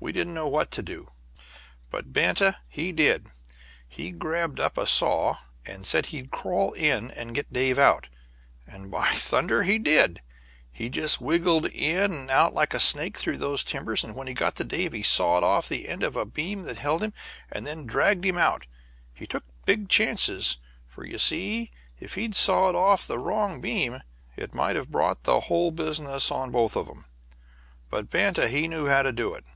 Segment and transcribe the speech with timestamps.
[0.00, 1.12] We didn't know what to do,
[1.88, 3.28] but Banta he did.
[3.88, 8.08] He grabbed up a saw, and said he'd crawl in and get Dave out.
[8.66, 9.62] And, by thunder!
[9.62, 10.20] he did.
[10.70, 14.34] He just wriggled in and out like a snake through those timbers, and when he
[14.34, 17.14] got to Dave he sawed off the end of a beam that held him
[17.50, 18.66] and then dragged him out.
[19.14, 24.00] He took big chances, for, you see, if he'd sawed off the wrong beam
[24.36, 27.06] it might have brought down the whole business on both of them.
[27.88, 29.46] But Banta he knew how to do it.